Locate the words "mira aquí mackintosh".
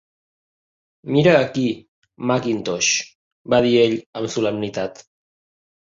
1.15-2.91